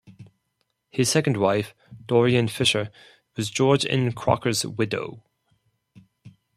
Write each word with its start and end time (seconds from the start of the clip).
His 0.89 1.09
second 1.09 1.37
wife, 1.37 1.75
Dorian 2.07 2.47
Fisher, 2.47 2.89
was 3.37 3.51
George 3.51 3.85
N. 3.87 4.11
Crocker's 4.13 4.65
widow. 4.65 5.21